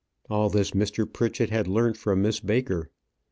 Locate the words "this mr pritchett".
0.49-1.51